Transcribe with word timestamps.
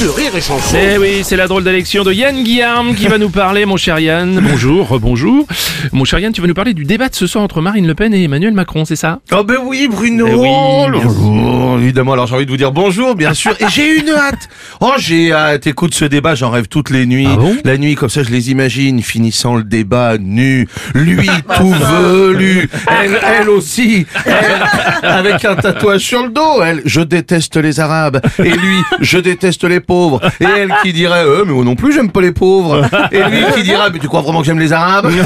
de 0.00 0.08
Rire 0.08 0.36
et 0.36 0.40
Chanson. 0.40 0.76
Eh 0.80 0.96
oui, 0.98 1.20
c'est 1.24 1.36
la 1.36 1.48
drôle 1.48 1.64
d'élection 1.64 2.04
de 2.04 2.12
Yann 2.12 2.44
Guillaume 2.44 2.94
qui 2.94 3.08
va 3.08 3.18
nous 3.18 3.30
parler, 3.30 3.64
mon 3.66 3.76
cher 3.76 3.98
Yann. 3.98 4.38
Bonjour, 4.40 5.00
bonjour. 5.00 5.46
Mon 5.92 6.04
cher 6.04 6.20
Yann, 6.20 6.32
tu 6.32 6.40
vas 6.40 6.46
nous 6.46 6.54
parler 6.54 6.72
du 6.72 6.84
débat 6.84 7.08
de 7.08 7.14
ce 7.16 7.26
soir 7.26 7.42
entre 7.42 7.60
Marine 7.60 7.86
Le 7.86 7.94
Pen 7.94 8.14
et 8.14 8.22
Emmanuel 8.22 8.52
Macron, 8.54 8.84
c'est 8.84 8.96
ça? 8.96 9.18
Oh 9.32 9.42
ben 9.42 9.56
oui 9.64 9.88
Bruno. 9.90 10.26
Eh 10.28 10.34
oui, 10.34 10.48
bien 10.92 11.00
Bonjour, 11.04 11.78
évidemment, 11.80 12.12
alors 12.12 12.28
j'ai 12.28 12.36
envie 12.36 12.46
de 12.46 12.50
vous 12.50 12.56
dire 12.56 12.70
bonjour, 12.70 13.16
bien 13.16 13.34
sûr, 13.34 13.52
et 13.58 13.64
j'ai 13.70 13.98
une 13.98 14.10
hâte. 14.10 14.48
Oh 14.80 14.92
j'ai 14.98 15.32
hâte, 15.32 15.66
écoute 15.66 15.94
ce 15.94 16.04
débat, 16.04 16.36
j'en 16.36 16.50
rêve 16.50 16.68
toutes 16.68 16.90
les 16.90 17.04
nuits. 17.06 17.28
Ah 17.28 17.36
bon? 17.36 17.56
La 17.64 17.76
nuit, 17.76 17.96
comme 17.96 18.10
ça, 18.10 18.22
je 18.22 18.30
les 18.30 18.50
imagine, 18.52 19.02
finissant 19.02 19.56
le 19.56 19.64
débat 19.64 20.16
nu, 20.18 20.68
lui 20.94 21.26
tout 21.56 21.72
velu, 21.72 22.68
elle, 23.02 23.18
elle 23.40 23.48
aussi, 23.48 24.06
elle, 24.24 24.62
avec 25.02 25.44
un 25.44 25.56
tatouage 25.56 26.02
sur 26.02 26.22
le 26.22 26.28
dos, 26.30 26.62
elle, 26.62 26.82
je 26.84 27.00
déteste 27.00 27.56
les 27.56 27.80
Arabes, 27.80 28.20
et 28.38 28.50
lui, 28.50 28.78
je 29.00 29.18
déteste 29.18 29.64
les 29.64 29.80
pauvres, 29.88 30.20
et 30.40 30.44
elle 30.58 30.72
qui 30.82 30.92
dirait, 30.92 31.24
euh, 31.24 31.44
mais 31.44 31.52
moi 31.52 31.64
non 31.64 31.74
plus 31.74 31.92
j'aime 31.92 32.10
pas 32.12 32.20
les 32.20 32.30
pauvres, 32.32 32.82
et 33.10 33.22
lui 33.24 33.44
qui 33.54 33.62
dirait, 33.64 33.90
mais 33.92 33.98
tu 33.98 34.06
crois 34.06 34.20
vraiment 34.20 34.40
que 34.40 34.46
j'aime 34.46 34.60
les 34.60 34.72
Arabes? 34.72 35.10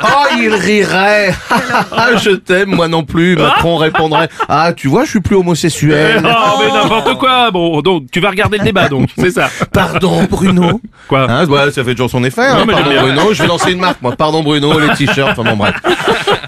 Oh, 0.00 0.26
il 0.48 0.54
rirait. 0.54 1.34
Ah, 1.92 2.16
je 2.16 2.30
t'aime, 2.30 2.70
moi 2.74 2.88
non 2.88 3.02
plus. 3.04 3.36
Macron 3.36 3.76
répondrait. 3.76 4.28
Ah, 4.48 4.72
tu 4.74 4.88
vois, 4.88 5.04
je 5.04 5.10
suis 5.10 5.20
plus 5.20 5.36
homosexuel. 5.36 6.22
Oh, 6.24 6.62
mais 6.62 6.72
n'importe 6.72 7.18
quoi 7.18 7.50
Bon, 7.50 7.80
donc, 7.82 8.04
tu 8.10 8.20
vas 8.20 8.30
regarder 8.30 8.58
le 8.58 8.64
débat, 8.64 8.88
donc, 8.88 9.08
c'est 9.18 9.30
ça. 9.30 9.48
Pardon, 9.72 10.24
Bruno. 10.30 10.80
Quoi 11.08 11.26
Hein, 11.30 11.46
ça 11.72 11.84
fait 11.84 11.92
toujours 11.92 12.10
son 12.10 12.24
effet. 12.24 12.42
Hein, 12.46 12.58
Non, 12.60 12.66
mais 12.66 12.72
pardon. 12.72 12.90
Bruno. 13.00 13.32
Je 13.32 13.42
vais 13.42 13.48
lancer 13.48 13.72
une 13.72 13.80
marque, 13.80 14.00
moi. 14.02 14.14
Pardon, 14.16 14.42
Bruno, 14.42 14.78
les 14.78 14.88
t-shirts. 14.94 15.32
Enfin, 15.38 15.44
bon, 15.50 15.56
bref. 15.56 15.74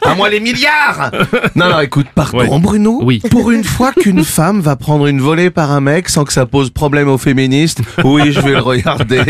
À 0.04 0.14
moi, 0.14 0.28
les 0.28 0.40
milliards. 0.40 1.10
Non, 1.54 1.68
non, 1.70 1.80
écoute, 1.80 2.06
pardon, 2.14 2.38
Ouais. 2.38 2.48
Bruno. 2.58 3.00
Oui. 3.02 3.20
Pour 3.30 3.50
une 3.50 3.64
fois 3.64 3.92
qu'une 3.92 4.24
femme 4.24 4.60
va 4.60 4.76
prendre 4.76 5.06
une 5.06 5.20
volée 5.20 5.50
par 5.50 5.70
un 5.72 5.80
mec 5.80 6.08
sans 6.08 6.24
que 6.24 6.32
ça 6.32 6.46
pose 6.46 6.70
problème 6.70 7.08
aux 7.08 7.18
féministes, 7.18 7.80
oui, 8.04 8.32
je 8.32 8.40
vais 8.40 8.52
le 8.52 8.60
regarder. 8.60 9.22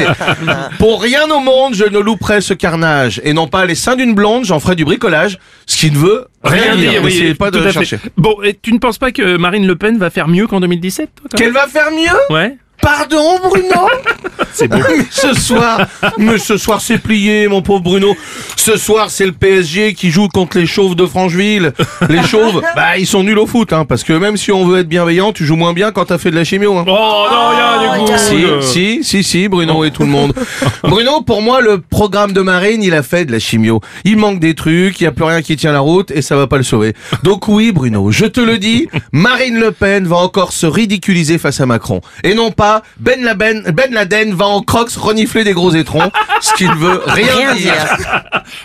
Pour 0.78 1.02
rien 1.02 1.28
au 1.30 1.40
monde, 1.40 1.74
je 1.74 1.84
ne 1.84 1.98
louperai 1.98 2.40
ce 2.40 2.54
carnage. 2.54 3.20
Et 3.24 3.32
non 3.32 3.46
pas 3.48 3.64
les 3.66 3.74
seins 3.74 3.96
d'une 3.96 4.14
blonde, 4.14 4.44
j'en 4.44 4.59
ferai 4.60 4.76
du 4.76 4.84
bricolage. 4.84 5.38
Ce 5.66 5.76
qui 5.76 5.90
ne 5.90 5.98
veut 5.98 6.26
rien, 6.42 6.76
dire. 6.76 7.02
N'essayez 7.02 7.34
pas 7.34 7.50
de 7.50 7.70
chercher. 7.70 7.98
Bon, 8.16 8.36
et 8.42 8.54
tu 8.54 8.72
ne 8.72 8.78
penses 8.78 8.98
pas 8.98 9.12
que 9.12 9.36
Marine 9.36 9.66
Le 9.66 9.76
Pen 9.76 9.98
va 9.98 10.10
faire 10.10 10.28
mieux 10.28 10.46
qu'en 10.46 10.60
2017 10.60 11.10
toi, 11.14 11.26
quand 11.30 11.38
Qu'elle 11.38 11.52
va 11.52 11.66
faire 11.66 11.90
mieux? 11.90 12.34
Ouais 12.34 12.56
Pardon, 12.80 13.38
Bruno 13.42 13.88
C'est 14.52 14.68
beau. 14.68 14.76
Mais 14.76 15.04
ce 15.10 15.34
soir, 15.34 15.86
mais 16.18 16.38
ce 16.38 16.56
soir 16.56 16.80
c'est 16.80 16.98
plié, 16.98 17.46
mon 17.48 17.62
pauvre 17.62 17.82
Bruno. 17.82 18.16
Ce 18.56 18.76
soir, 18.76 19.10
c'est 19.10 19.26
le 19.26 19.32
PSG 19.32 19.94
qui 19.94 20.10
joue 20.10 20.28
contre 20.28 20.58
les 20.58 20.66
chauves 20.66 20.94
de 20.96 21.06
Francheville. 21.06 21.72
Les 22.08 22.22
chauves, 22.22 22.62
bah 22.76 22.98
ils 22.98 23.06
sont 23.06 23.22
nuls 23.22 23.38
au 23.38 23.46
foot, 23.46 23.72
hein, 23.72 23.84
parce 23.84 24.02
que 24.02 24.12
même 24.12 24.36
si 24.36 24.50
on 24.50 24.66
veut 24.66 24.80
être 24.80 24.88
bienveillant, 24.88 25.32
tu 25.32 25.44
joues 25.44 25.56
moins 25.56 25.72
bien 25.72 25.92
quand 25.92 26.06
t'as 26.06 26.18
fait 26.18 26.30
de 26.30 26.36
la 26.36 26.44
chimio. 26.44 26.76
Hein. 26.76 26.84
Oh 26.86 27.26
non, 27.30 27.48
rien 27.50 28.04
du 28.04 28.12
coup 28.12 28.18
Si, 28.18 28.44
euh. 28.44 28.60
si, 28.60 29.04
si, 29.04 29.22
si, 29.22 29.48
Bruno 29.48 29.84
et 29.84 29.90
tout 29.90 30.02
le 30.02 30.08
monde. 30.08 30.32
Bruno, 30.82 31.20
pour 31.22 31.42
moi, 31.42 31.60
le 31.60 31.80
programme 31.80 32.32
de 32.32 32.40
Marine, 32.40 32.82
il 32.82 32.94
a 32.94 33.02
fait 33.02 33.24
de 33.24 33.32
la 33.32 33.38
chimio. 33.38 33.80
Il 34.04 34.16
manque 34.16 34.40
des 34.40 34.54
trucs, 34.54 35.00
il 35.00 35.04
n'y 35.04 35.08
a 35.08 35.12
plus 35.12 35.24
rien 35.24 35.42
qui 35.42 35.56
tient 35.56 35.72
la 35.72 35.80
route 35.80 36.10
et 36.10 36.22
ça 36.22 36.36
va 36.36 36.46
pas 36.46 36.56
le 36.56 36.64
sauver. 36.64 36.94
Donc 37.22 37.48
oui, 37.48 37.72
Bruno, 37.72 38.10
je 38.10 38.26
te 38.26 38.40
le 38.40 38.58
dis, 38.58 38.88
Marine 39.12 39.58
Le 39.58 39.70
Pen 39.70 40.06
va 40.06 40.16
encore 40.16 40.52
se 40.52 40.66
ridiculiser 40.66 41.38
face 41.38 41.60
à 41.60 41.66
Macron. 41.66 42.00
Et 42.24 42.34
non 42.34 42.50
pas 42.50 42.69
Ben 42.98 43.22
Laden, 43.22 43.62
ben 43.72 43.92
Laden 43.92 44.34
va 44.34 44.46
en 44.46 44.62
crocs 44.62 44.92
renifler 44.92 45.44
des 45.44 45.52
gros 45.52 45.72
étrons, 45.72 46.10
ce 46.40 46.54
qui 46.54 46.68
ne 46.68 46.74
veut 46.74 47.02
rien, 47.06 47.54
dire. 47.54 47.74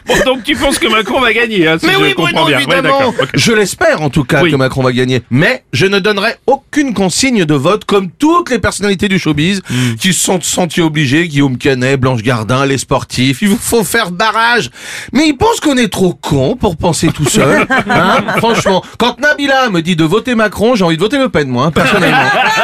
Bon, 0.05 0.13
donc 0.25 0.43
tu 0.43 0.55
penses 0.55 0.77
que 0.79 0.88
Macron 0.88 1.19
va 1.21 1.33
gagner, 1.33 1.67
hein, 1.67 1.77
si 1.80 1.86
Mais 1.87 1.93
je 1.93 1.97
oui, 1.99 2.14
comprends 2.14 2.43
Bruno, 2.43 2.47
bien. 2.47 2.58
Ouais, 2.58 2.64
évidemment. 2.64 3.14
Je 3.33 3.52
l'espère 3.52 4.02
en 4.02 4.09
tout 4.09 4.23
cas 4.23 4.42
Oui. 4.43 4.52
que 4.52 4.55
Macron 4.55 4.83
va 4.83 4.92
gagner. 4.92 5.21
Mais 5.30 5.64
je 5.73 5.86
ne 5.86 5.99
donnerai 5.99 6.36
aucune 6.47 6.93
consigne 6.93 7.45
de 7.45 7.53
vote 7.55 7.86
comme 7.86 8.09
toutes 8.11 8.49
les 8.49 8.59
personnalités 8.59 9.08
du 9.08 9.20
showbiz 9.20 9.61
Hmm. 9.70 9.95
qui 9.95 10.14
se 10.14 10.23
sont 10.23 10.39
sentis 10.42 10.81
obligés. 10.81 11.27
Guillaume 11.27 11.58
Canet, 11.58 11.99
Blanche 11.99 12.21
Gardin, 12.21 12.65
les 12.65 12.77
sportifs. 12.77 13.42
Il 13.42 13.49
vous 13.49 13.58
faut 13.58 13.83
faire 13.83 14.11
barrage. 14.11 14.70
Mais 15.14 15.27
ils 15.27 15.33
pensent 15.37 15.59
qu'on 15.59 15.77
est 15.77 15.87
trop 15.92 16.14
con 16.14 16.55
pour 16.55 16.77
penser 16.77 17.08
tout 17.14 17.25
seul. 17.27 17.65
Hein 17.89 18.23
Franchement, 18.37 18.83
quand 18.97 19.20
Nabila 19.20 19.70
me 19.70 19.81
dit 19.81 19.95
de 19.95 20.03
voter 20.03 20.36
Macron, 20.36 20.75
j'ai 20.75 20.83
envie 20.83 20.97
de 20.97 21.02
voter 21.02 21.17
Le 21.17 21.30
Pen, 21.30 21.47
moi, 21.47 21.65
hein, 21.67 21.71
personnellement. 21.71 22.17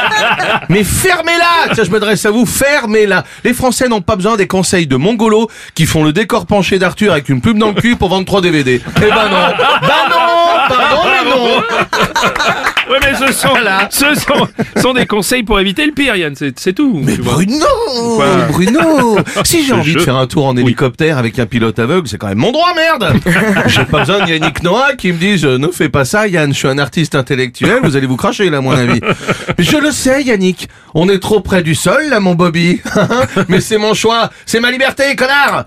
Mais 0.69 0.83
fermez-la 0.83 1.73
Ça, 1.75 1.83
je 1.83 1.89
m'adresse 1.91 2.25
à 2.25 2.31
vous, 2.31 2.45
fermez-la 2.45 3.23
Les 3.43 3.53
Français 3.53 3.87
n'ont 3.87 4.01
pas 4.01 4.15
besoin 4.15 4.37
des 4.37 4.47
conseils 4.47 4.87
de 4.87 4.95
mongolos 4.95 5.49
qui 5.75 5.85
font 5.85 6.03
le 6.03 6.13
décor 6.13 6.45
penché 6.45 6.79
d'Arthur 6.79 7.13
avec 7.21 7.29
une 7.29 7.39
plume 7.41 7.59
dans 7.59 7.69
le 7.69 7.79
cul 7.79 7.95
pour 7.95 8.09
vendre 8.09 8.25
3 8.25 8.41
DVD. 8.41 8.81
Eh 8.97 8.99
ben 8.99 9.09
non 9.09 9.53
Bah 9.81 10.07
non 10.09 10.41
Pardon, 10.67 11.01
mais 11.05 11.29
non 11.29 11.61
Ouais, 12.89 12.97
mais 13.01 13.13
ce 13.15 13.31
sont, 13.31 13.53
ce 13.89 14.15
sont, 14.15 14.47
sont 14.81 14.93
des 14.93 15.05
conseils 15.05 15.43
pour 15.43 15.59
éviter 15.59 15.85
le 15.85 15.93
pire, 15.93 16.15
Yann, 16.15 16.33
c'est 16.35 16.73
tout. 16.73 16.99
Mais. 17.01 17.15
Bruno 17.15 17.65
Quoi 18.17 18.27
Bruno 18.49 19.17
Si 19.45 19.63
j'ai 19.65 19.73
envie 19.73 19.93
de 19.93 19.99
faire 19.99 20.15
un 20.15 20.27
tour 20.27 20.45
en 20.45 20.57
hélicoptère 20.57 21.17
avec 21.17 21.37
un 21.39 21.45
pilote 21.45 21.77
aveugle, 21.79 22.07
c'est 22.07 22.17
quand 22.17 22.27
même 22.27 22.39
mon 22.39 22.51
droit, 22.51 22.73
merde 22.75 23.13
J'ai 23.67 23.85
pas 23.85 23.99
besoin 23.99 24.25
de 24.25 24.29
Yannick 24.31 24.63
Noah 24.63 24.95
qui 24.97 25.13
me 25.13 25.17
dise 25.17 25.45
euh, 25.45 25.57
«Ne 25.59 25.67
fais 25.67 25.89
pas 25.89 26.03
ça, 26.03 26.27
Yann, 26.27 26.51
je 26.51 26.57
suis 26.57 26.67
un 26.67 26.79
artiste 26.79 27.15
intellectuel, 27.15 27.79
vous 27.83 27.95
allez 27.95 28.07
vous 28.07 28.17
cracher, 28.17 28.49
là, 28.49 28.57
à 28.57 28.61
mon 28.61 28.71
avis.» 28.71 28.99
Je 29.59 29.77
le 29.77 29.91
sais, 29.91 30.23
Yannick, 30.23 30.67
on 30.93 31.07
est 31.07 31.19
trop 31.19 31.39
près 31.39 31.61
du 31.61 31.75
sol, 31.75 32.09
là, 32.09 32.19
mon 32.19 32.35
Bobby. 32.35 32.81
Mais 33.47 33.61
c'est 33.61 33.77
mon 33.77 33.93
choix, 33.93 34.31
c'est 34.45 34.59
ma 34.59 34.71
liberté, 34.71 35.15
connard 35.15 35.65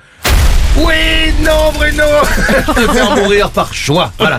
oui, 0.77 1.33
non, 1.41 1.73
Bruno 1.75 2.05
Te 2.75 2.93
faire 2.93 3.17
mourir 3.17 3.51
par 3.51 3.73
choix, 3.75 4.13
voilà. 4.19 4.39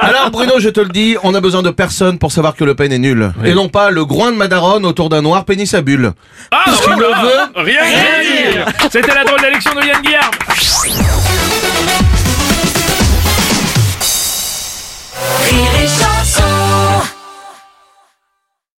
Alors, 0.00 0.30
Bruno, 0.30 0.54
je 0.58 0.68
te 0.68 0.80
le 0.80 0.88
dis, 0.88 1.16
on 1.22 1.34
a 1.34 1.40
besoin 1.40 1.62
de 1.62 1.70
personne 1.70 2.18
pour 2.18 2.32
savoir 2.32 2.54
que 2.54 2.64
Le 2.64 2.74
Pen 2.74 2.92
est 2.92 2.98
nul. 2.98 3.32
Et 3.44 3.54
non 3.54 3.68
pas 3.68 3.90
le 3.90 4.04
groin 4.04 4.32
de 4.32 4.36
Madaron 4.36 4.84
autour 4.84 5.08
d'un 5.08 5.22
noir 5.22 5.44
pénis 5.44 5.72
à 5.74 5.80
bulle. 5.80 6.12
Ah, 6.50 6.64
voilà. 6.84 7.20
veut, 7.22 7.62
Rien, 7.64 7.80
rien 7.82 8.52
dire 8.52 8.66
C'était 8.90 9.14
la 9.14 9.24
drôle 9.24 9.40
d'élection 9.40 9.72
de 9.74 9.80
Yann 9.86 10.02
Guillard 10.02 10.30